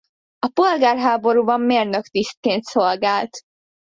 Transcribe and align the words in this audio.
A 0.39 0.47
polgárháborúban 0.47 1.61
mérnök 1.61 2.05
tisztként 2.07 2.63
szolgált. 2.63 3.39